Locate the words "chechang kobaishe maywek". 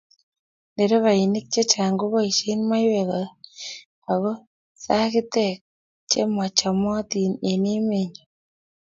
1.53-3.09